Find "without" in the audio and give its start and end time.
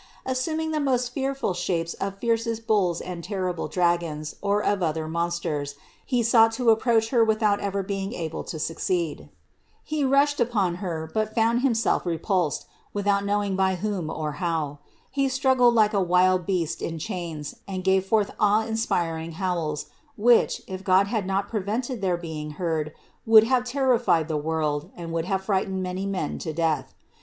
7.23-7.59, 12.95-13.23